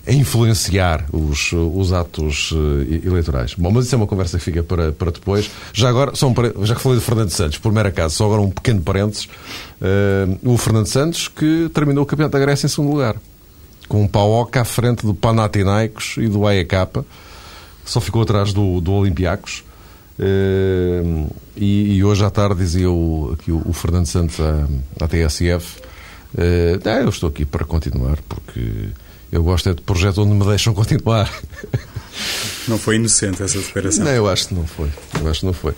[0.09, 3.55] influenciar os, os atos uh, eleitorais.
[3.55, 5.51] Bom, mas isso é uma conversa que fica para, para depois.
[5.75, 6.35] Já agora, só um,
[6.65, 9.27] já que falei de Fernando Santos, por mero acaso, só agora um pequeno parênteses.
[9.81, 13.17] Uh, o Fernando Santos que terminou o Campeonato da Grécia em segundo lugar,
[13.89, 17.05] com um PAOK à frente do Panathinaikos e do AEK,
[17.85, 19.65] só ficou atrás do, do Olympiacos.
[20.19, 25.09] Uh, e, e, hoje à tarde dizia o, aqui o, o Fernando Santos à, à
[25.09, 28.91] TSF: uh, ah, Eu estou aqui para continuar porque
[29.33, 31.33] eu gosto é de projetos onde me deixam continuar.
[32.69, 34.05] Não foi inocente essa declaração.
[34.05, 34.89] Não, eu acho que não foi.
[35.19, 35.75] Eu acho que não foi.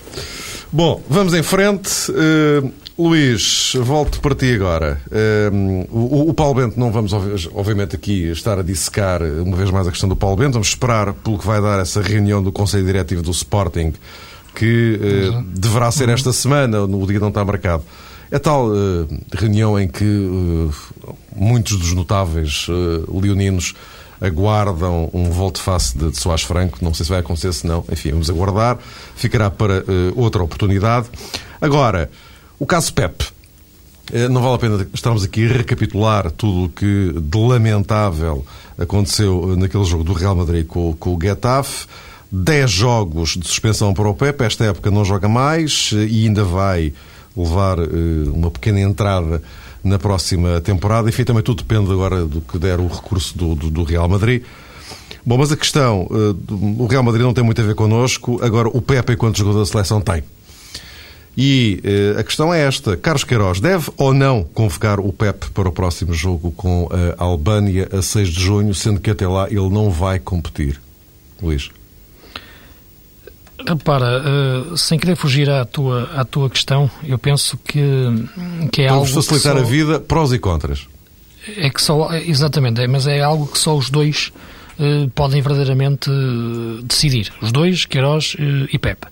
[0.72, 2.10] Bom, vamos em frente.
[2.10, 5.00] Uh, Luís, volto para ti agora.
[5.06, 7.12] Uh, o, o, Paulo Bento, não vamos,
[7.54, 10.54] obviamente, aqui estar a dissecar uma vez mais a questão do Paulo Bento.
[10.54, 13.92] Vamos esperar pelo que vai dar essa reunião do Conselho Diretivo do Sporting,
[14.54, 17.84] que uh, deverá ser esta semana, no dia não está marcado.
[18.34, 20.74] É tal uh, reunião em que uh,
[21.36, 23.76] muitos dos notáveis uh, leoninos
[24.20, 26.78] aguardam um volte-face de, de Soares Franco.
[26.82, 27.84] Não sei se vai acontecer, se não.
[27.92, 28.76] Enfim, vamos aguardar.
[29.14, 29.84] Ficará para
[30.16, 31.06] outra oportunidade.
[31.60, 32.10] Agora,
[32.58, 33.24] o caso Pep.
[34.30, 38.44] Não vale a pena estarmos aqui a recapitular tudo o que de lamentável
[38.76, 41.86] aconteceu naquele jogo do Real Madrid com, com o Getafe.
[42.32, 44.42] 10 jogos de suspensão para o Pep.
[44.42, 46.92] Esta época não joga mais e ainda vai
[47.36, 49.42] levar uh, uma pequena entrada
[49.82, 51.08] na próxima temporada.
[51.08, 54.42] Enfim, também tudo depende agora do que der o recurso do, do, do Real Madrid.
[55.26, 58.68] Bom, mas a questão, uh, o Real Madrid não tem muito a ver connosco, agora
[58.68, 60.22] o Pepe, enquanto jogador da seleção, tem.
[61.36, 65.68] E uh, a questão é esta: Carlos Queiroz deve ou não convocar o Pep para
[65.68, 69.68] o próximo jogo com a Albânia a 6 de junho, sendo que até lá ele
[69.70, 70.80] não vai competir?
[71.42, 71.70] Luís.
[73.66, 77.80] Repara, uh, sem querer fugir à tua, à tua questão, eu penso que,
[78.70, 79.22] que é Vamos algo.
[79.22, 80.86] facilitar só, a vida, prós e contras.
[81.56, 82.12] É que só.
[82.12, 84.32] Exatamente, é, mas é algo que só os dois
[84.78, 87.32] uh, podem verdadeiramente uh, decidir.
[87.40, 88.36] Os dois, Queiroz
[88.70, 89.06] e Pepe.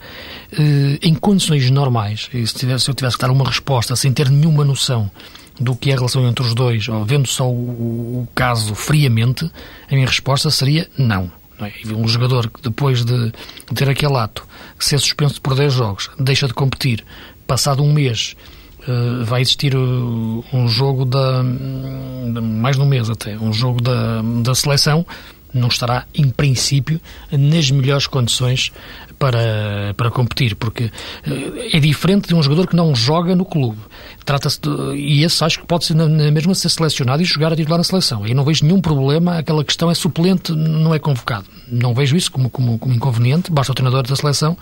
[1.00, 4.28] em condições normais, e se, tivesse, se eu tivesse que dar uma resposta sem ter
[4.28, 5.10] nenhuma noção
[5.58, 9.50] do que é a relação entre os dois, ou vendo só o, o caso friamente,
[9.90, 11.30] a minha resposta seria não
[11.66, 11.72] é?
[11.94, 13.33] Um jogador que depois de
[13.75, 14.46] ter aquele ato,
[14.79, 17.05] ser suspenso por 10 jogos, deixa de competir,
[17.46, 18.37] passado um mês,
[18.83, 21.40] Uh, vai existir uh, um jogo da.
[22.42, 25.07] mais de um mês até, um jogo da, da seleção,
[25.55, 28.72] não estará, em princípio, nas melhores condições
[29.22, 30.90] para, para competir, porque
[31.24, 33.78] eh, é diferente de um jogador que não joga no clube.
[34.24, 34.58] Trata-se
[34.96, 37.85] e esse acho que pode ser na, mesma ser selecionado e jogar a titular na
[37.85, 38.24] seleção.
[38.24, 41.44] Aí não vejo nenhum problema, aquela questão é suplente, não é convocado.
[41.70, 44.58] Não vejo isso como, como, como inconveniente, basta o treinador da seleção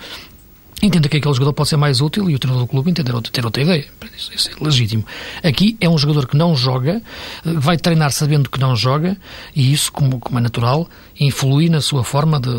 [0.82, 3.44] entenda que aquele jogador pode ser mais útil e o treinador do clube entender ter
[3.44, 3.84] outra ideia.
[4.16, 5.04] Isso, isso, é legítimo.
[5.42, 7.02] Aqui é um jogador que não joga,
[7.44, 9.16] vai treinar sabendo que não joga
[9.54, 10.88] e isso, como, como é natural,
[11.18, 12.50] influi na sua forma de,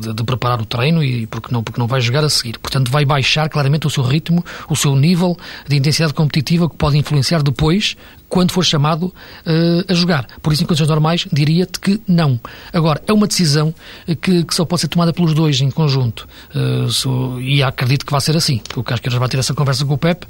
[0.00, 2.58] de, de, preparar o treino e porque não, porque não vai jogar a seguir.
[2.58, 5.36] Portanto, vai baixar claramente o seu ritmo, o seu nível
[5.68, 7.96] de intensidade competitiva que pode influenciar depois
[8.28, 10.26] quando for chamado uh, a jogar.
[10.42, 12.40] Por isso, em condições normais, diria-te que não.
[12.72, 13.74] Agora, é uma decisão
[14.20, 16.28] que, que, só pode ser tomada pelos dois em conjunto.
[16.54, 18.60] Uh, e acredito que vai ser assim.
[18.74, 20.26] O Casqueiras vai ter essa conversa com o Pep,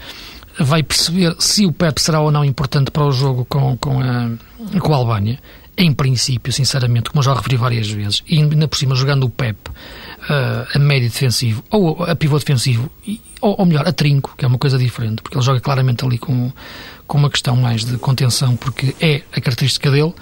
[0.58, 4.30] vai perceber se o Pep será ou não importante para o jogo com, com, a,
[4.78, 5.38] com a Albânia.
[5.78, 9.58] Em princípio, sinceramente, como já referi várias vezes, e ainda por cima jogando o Pep
[9.68, 12.90] uh, a médio defensivo ou a pivô defensivo,
[13.42, 16.16] ou, ou melhor, a trinco, que é uma coisa diferente, porque ele joga claramente ali
[16.16, 16.50] com
[17.06, 20.12] com uma questão mais de contenção, porque é a característica dele,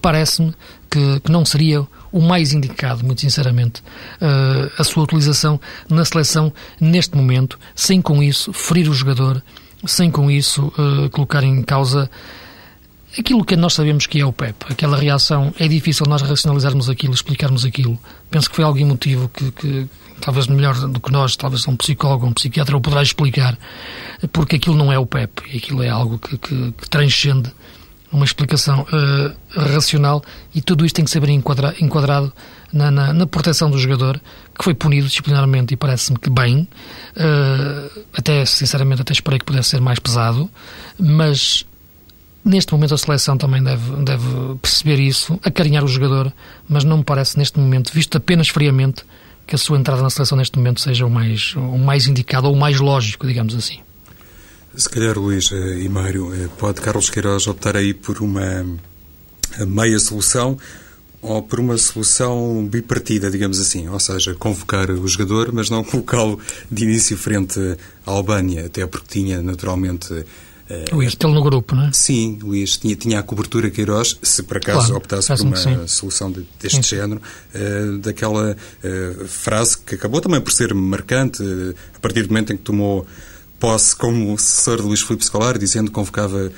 [0.00, 0.54] parece-me
[0.90, 3.82] que, que, não seria o mais indicado, muito sinceramente,
[4.20, 9.42] uh, a sua utilização na seleção neste momento, sem com isso ferir o jogador,
[9.86, 12.10] sem com isso uh, colocar em causa
[13.18, 17.14] aquilo que nós sabemos que é o PEP, aquela reação, é difícil nós racionalizarmos aquilo,
[17.14, 17.98] explicarmos aquilo.
[18.30, 19.88] Penso que foi algo emotivo que, que
[20.20, 23.58] talvez melhor do que nós, talvez um psicólogo, um psiquiatra o poderá explicar,
[24.32, 27.50] porque aquilo não é o PEP, aquilo é algo que, que, que transcende
[28.16, 30.22] uma explicação uh, racional
[30.54, 32.32] e tudo isto tem que ser bem enquadra, enquadrado
[32.72, 34.20] na, na, na, proteção do jogador,
[34.58, 36.66] que foi punido disciplinarmente e parece-me que bem,
[37.16, 40.50] uh, até sinceramente até esperei que pudesse ser mais pesado,
[40.98, 41.64] mas
[42.48, 46.32] Neste momento a seleção também deve, deve perceber isso, acarinhar o jogador,
[46.68, 49.02] mas não me parece neste momento, visto apenas friamente,
[49.44, 52.54] que a sua entrada na seleção neste momento seja o mais, o mais indicado ou
[52.54, 53.80] o mais lógico, digamos assim.
[54.76, 58.66] Se calhar, Luís eh, e Mário, eh, pode Carlos Queiroz optar aí por uma
[59.66, 60.58] meia solução
[61.22, 66.38] ou por uma solução bipartida, digamos assim, ou seja, convocar o jogador, mas não colocá-lo
[66.70, 67.58] de início frente
[68.04, 70.24] à Albânia, até porque tinha naturalmente
[70.92, 71.92] o Luís, tê-lo no grupo, não é?
[71.92, 76.30] Sim, Luís tinha, tinha a cobertura Queiroz, se por acaso claro, optasse por uma solução
[76.32, 76.96] de, deste sim.
[76.96, 77.22] género,
[77.54, 82.52] uh, daquela uh, frase que acabou também por ser marcante, uh, a partir do momento
[82.52, 83.06] em que tomou
[83.58, 86.50] posse como sucessor de Luís Filipe Scolari, dizendo que convocava,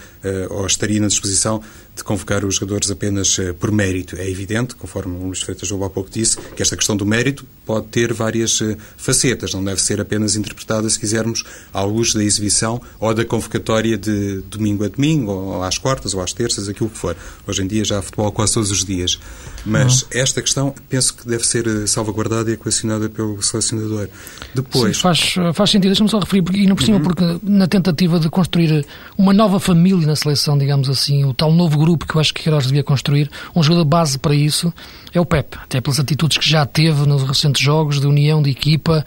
[0.50, 1.62] ou estaria na disposição
[1.98, 4.16] de convocar os jogadores apenas uh, por mérito.
[4.16, 7.46] É evidente, conforme o Luís Freitas Lobo há pouco disse, que esta questão do mérito
[7.66, 12.24] pode ter várias uh, facetas, não deve ser apenas interpretada, se quisermos, à luz da
[12.24, 16.88] exibição ou da convocatória de domingo a domingo, ou às quartas ou às terças, aquilo
[16.88, 17.16] que for.
[17.46, 19.18] Hoje em dia já há futebol quase todos os dias.
[19.64, 20.08] Mas uhum.
[20.12, 24.08] esta questão penso que deve ser eh, salvaguardada e equacionada pelo selecionador.
[24.54, 24.96] Depois...
[24.96, 25.90] Sim, faz, faz sentido.
[25.90, 27.02] Deixa-me só referir, porque, e não por cima, uhum.
[27.02, 31.78] porque na tentativa de construir uma nova família na seleção, digamos assim, o tal novo
[31.78, 34.72] grupo grupo que eu acho que Queiroz devia construir, um jogador base para isso
[35.12, 38.50] é o Pep, até pelas atitudes que já teve nos recentes jogos de união de
[38.50, 39.04] equipa,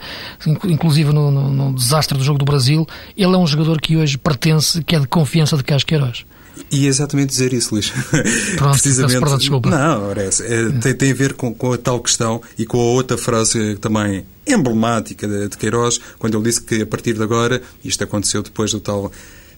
[0.64, 2.86] inclusive no, no, no desastre do jogo do Brasil.
[3.16, 6.24] Ele é um jogador que hoje pertence, que é de confiança de Carlos Queiroz.
[6.70, 7.90] E exatamente dizer isso, Luís.
[8.56, 9.18] Pronto, Precisamente.
[9.18, 9.70] Perdão, desculpa.
[9.70, 10.44] Não, parece.
[10.44, 13.76] É, tem, tem a ver com, com a tal questão e com a outra frase
[13.76, 18.42] também emblemática de, de Queiroz, quando ele disse que a partir de agora, isto aconteceu
[18.42, 19.10] depois do tal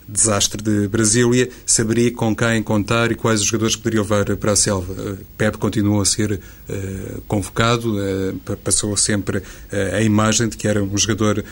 [0.08, 4.56] desastre de Brasília, saberia com quem contar e quais os jogadores poderiam levar para a
[4.56, 4.92] selva.
[4.92, 9.42] Uh, Pep continuou a ser uh, convocado, uh, passou sempre
[9.94, 11.44] a imagem de que era um jogador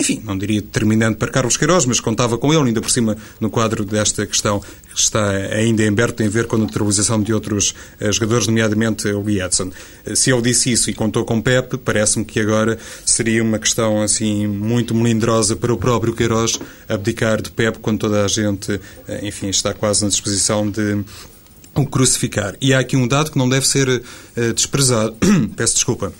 [0.00, 3.50] enfim, não diria determinante para Carlos Queiroz, mas contava com ele, ainda por cima, no
[3.50, 7.34] quadro desta questão que está ainda em aberto, tem a ver com a neutralização de
[7.34, 9.70] outros uh, jogadores, nomeadamente o Edson.
[10.06, 14.00] Uh, se ele disse isso e contou com Pep, parece-me que agora seria uma questão
[14.00, 16.58] assim muito melindrosa para o próprio Queiroz
[16.88, 18.80] abdicar de Pep quando toda a gente, uh,
[19.22, 21.04] enfim, está quase na disposição de
[21.74, 22.56] o crucificar.
[22.58, 24.02] E há aqui um dado que não deve ser
[24.54, 25.16] desprezado.
[25.54, 26.12] Peço desculpa.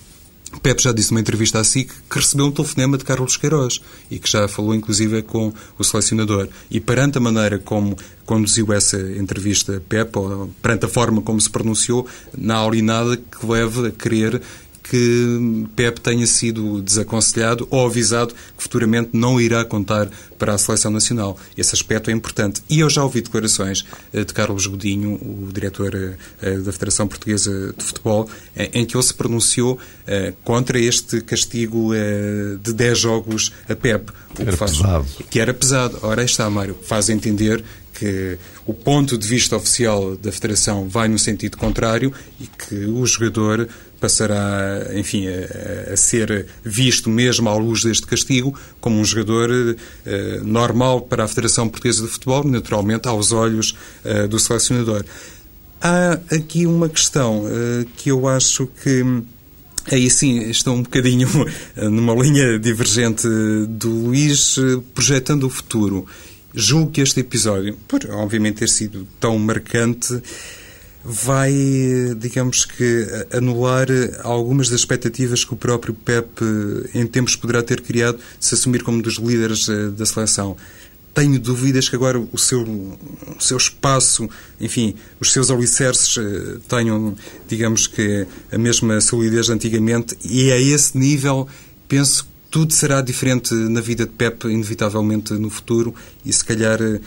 [0.58, 4.18] Pepe já disse numa entrevista à SIC que recebeu um telefonema de Carlos Queiroz e
[4.18, 6.48] que já falou inclusive com o selecionador.
[6.70, 11.48] E perante a maneira como conduziu essa entrevista Pepe, ou perante a forma como se
[11.48, 14.42] pronunciou, não há ali nada que leve a crer
[14.90, 20.90] que Pep tenha sido desaconselhado ou avisado que futuramente não irá contar para a seleção
[20.90, 21.38] nacional.
[21.56, 22.60] Esse aspecto é importante.
[22.68, 27.72] E eu já ouvi declarações eh, de Carlos Godinho, o diretor eh, da Federação Portuguesa
[27.76, 29.78] de Futebol, eh, em que ele se pronunciou
[30.42, 31.92] contra este castigo
[32.60, 34.10] de 10 jogos a Pep.
[34.34, 35.06] Que era faz, pesado.
[35.30, 35.98] Que era pesado.
[36.02, 36.76] Ora, aí está, Mário.
[36.82, 37.62] Faz entender
[38.00, 42.10] que o ponto de vista oficial da Federação vai no sentido contrário
[42.40, 43.68] e que o jogador
[44.00, 49.76] passará, enfim, a, a, ser visto mesmo à luz deste castigo como um jogador uh,
[50.42, 55.04] normal para a Federação Portuguesa de Futebol, naturalmente aos olhos uh, do selecionador.
[55.78, 59.04] Há aqui uma questão uh, que eu acho que
[59.90, 61.26] Aí sim, estou um bocadinho
[61.90, 63.26] numa linha divergente
[63.66, 64.56] do Luís,
[64.94, 66.06] projetando o futuro.
[66.54, 70.20] Julgo que este episódio, por obviamente ter sido tão marcante,
[71.04, 71.52] vai,
[72.16, 73.86] digamos que, anular
[74.22, 76.28] algumas das expectativas que o próprio Pep
[76.94, 80.56] em tempos poderá ter criado se assumir como dos líderes eh, da seleção.
[81.14, 84.28] Tenho dúvidas que agora o seu, o seu espaço,
[84.60, 87.16] enfim, os seus alicerces eh, tenham,
[87.48, 91.48] digamos que, a mesma solidez de antigamente e a esse nível
[91.88, 97.00] penso tudo será diferente na vida de Pep, inevitavelmente no futuro e se calhar eh,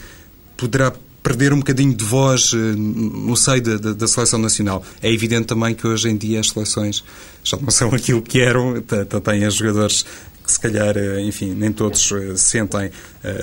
[0.55, 4.83] poderá perder um bocadinho de voz eh, no seio da, da, da, seleção nacional.
[5.01, 7.03] É evidente também que hoje em dia as seleções
[7.43, 8.81] já não são aquilo que eram,
[9.23, 10.05] têm as jogadores
[10.51, 12.91] se calhar, eh, enfim, nem todos eh, sentem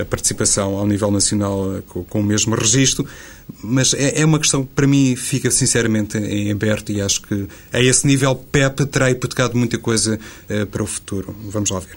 [0.01, 3.07] a participação ao nível nacional com, o mesmo registro,
[3.63, 7.49] mas é, é, uma questão que para mim fica sinceramente em aberto e acho que
[7.73, 10.21] a esse nível PEP terá hipotecado muita coisa
[10.71, 11.35] para o futuro.
[11.49, 11.97] Vamos lá ver.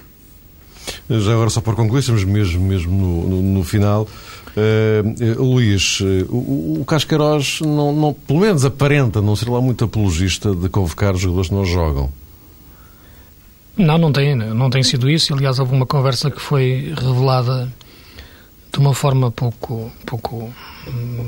[1.10, 4.08] Já agora, só para concluir, estamos mesmo, mesmo no, no, no final.
[4.56, 6.00] Uh, Luís,
[6.30, 11.16] o, o Casqueiroz, não, não, pelo menos aparenta não ser lá muito apologista de convocar
[11.16, 12.12] jogadores que não jogam.
[13.76, 15.34] Não, não tem, não tem sido isso.
[15.34, 17.72] Aliás, houve uma conversa que foi revelada
[18.72, 19.92] de uma forma pouco.
[20.06, 20.54] pouco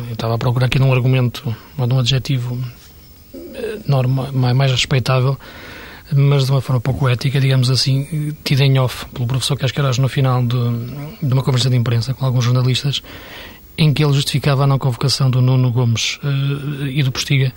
[0.08, 2.60] eu estava a procurar aqui num argumento ou num adjetivo
[3.88, 5.38] normal, mais respeitável
[6.14, 10.08] mas de uma forma pouco ética, digamos assim, tida em off pelo professor Cascaraz no
[10.08, 10.58] final de,
[11.22, 13.02] de uma conversa de imprensa com alguns jornalistas,
[13.78, 17.52] em que ele justificava a não convocação do Nuno Gomes uh, e do Postiga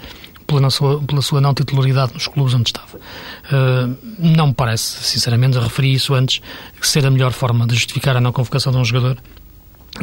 [0.48, 2.96] pela sua, pela sua não titularidade nos clubes onde estava.
[2.96, 6.40] Uh, não me parece, sinceramente, referi isso antes,
[6.80, 9.18] ser a melhor forma de justificar a não convocação de um jogador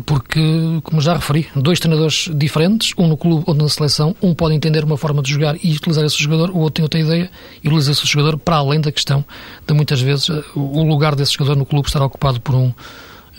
[0.05, 0.41] porque,
[0.83, 4.83] como já referi, dois treinadores diferentes, um no clube, outro na seleção, um pode entender
[4.83, 7.29] uma forma de jogar e utilizar esse jogador, o outro tem outra ideia
[7.63, 9.23] e utiliza esse jogador para além da questão
[9.65, 12.73] de muitas vezes o lugar desse jogador no clube estar ocupado por um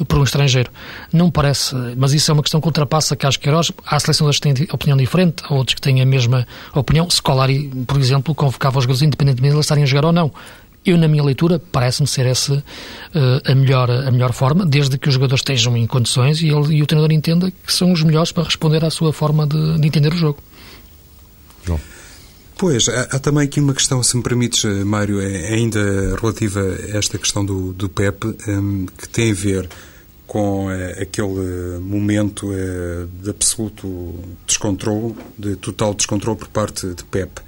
[0.04, 0.70] por um estrangeiro.
[1.12, 3.72] Não parece, mas isso é uma questão que ultrapassa Carlos Queiroz.
[3.86, 7.08] Há selecionadores que têm opinião diferente, há outros que têm a mesma opinião.
[7.10, 10.32] Scolari, por exemplo, convocava os jogadores independentemente de eles estarem a jogar ou não.
[10.84, 15.08] Eu, na minha leitura, parece-me ser essa uh, a, melhor, a melhor forma, desde que
[15.08, 18.30] os jogadores estejam em condições e, ele, e o treinador entenda que são os melhores
[18.30, 20.38] para responder à sua forma de, de entender o jogo.
[21.64, 21.80] João.
[22.58, 26.60] Pois, há, há, também aqui uma questão, se me permites, eh, Mário, é ainda relativa
[26.60, 29.68] a esta questão do, do PEP, um, ehm, que tem a ver
[30.26, 32.50] com é, aquele momento
[33.22, 34.14] de absoluto
[34.46, 37.40] descontrole, de total descontrole por parte de Pep.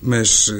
[0.00, 0.50] Mas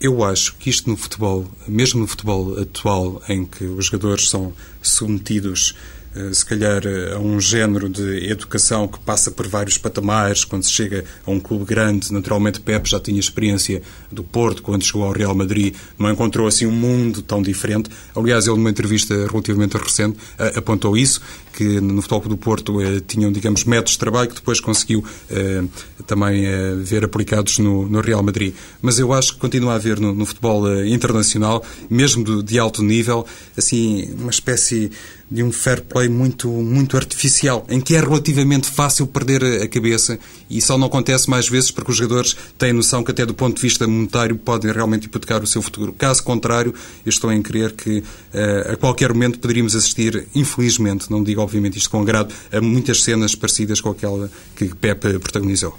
[0.00, 4.52] eu acho que isto no futebol, mesmo no futebol atual, em que os jogadores são
[4.82, 10.44] submetidos eh, se calhar eh, a um género de educação que passa por vários patamares.
[10.44, 14.84] Quando se chega a um clube grande, naturalmente Pep já tinha experiência do Porto, quando
[14.84, 17.90] chegou ao Real Madrid, não encontrou assim um mundo tão diferente.
[18.14, 20.18] Aliás, ele numa entrevista relativamente recente
[20.56, 21.20] apontou isso,
[21.52, 25.64] que no Futebol do Porto eh, tinham, digamos, métodos de trabalho que depois conseguiu eh,
[26.06, 28.54] também eh, ver aplicados no, no, Real Madrid.
[28.82, 33.26] Mas eu acho que continua a haver no, futebol eh, internacional, mesmo de alto nível,
[33.56, 34.90] assim, uma espécie
[35.30, 40.18] de um fair play muito, muito artificial, em que é relativamente fácil perder a cabeça
[40.48, 43.56] e só não acontece mais vezes porque os jogadores têm noção que até do ponto
[43.56, 45.92] de vista monetário podem realmente hipotecar o seu futuro.
[45.92, 46.72] Caso contrário,
[47.04, 51.78] eu estou em crer que uh, a qualquer momento poderíamos assistir, infelizmente, não digo obviamente
[51.78, 55.76] isto com agrado, a muitas cenas parecidas com aquela que Pepe protagonizou.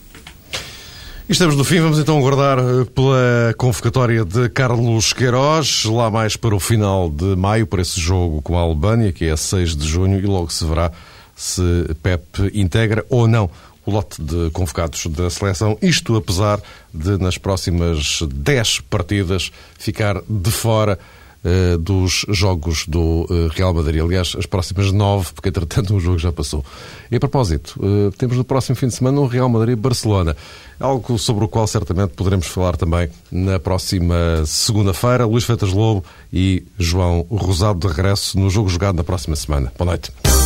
[1.30, 6.56] Estamos no fim, vamos então aguardar eh, pela convocatória de Carlos Queiroz, lá mais para
[6.56, 10.20] o final de maio, para esse jogo com a Albânia, que é 6 de junho,
[10.20, 10.90] e logo se verá
[11.36, 11.62] se
[12.02, 12.24] Pep
[12.54, 13.50] integra ou não
[13.86, 16.62] o lote de convocados da seleção, isto apesar
[16.94, 20.98] de nas próximas 10 partidas ficar de fora
[21.48, 24.02] uh, dos jogos do uh, Real Madrid.
[24.02, 26.64] Aliás, as próximas 9, porque entretanto um jogo já passou.
[27.10, 30.36] E a propósito, uh, temos no próximo fim de semana um Real Madrid-Barcelona.
[30.80, 35.26] Algo sobre o qual certamente poderemos falar também na próxima segunda-feira.
[35.26, 39.72] Luís Feitas Lobo e João Rosado de regresso no jogo jogado na próxima semana.
[39.78, 40.37] Boa noite.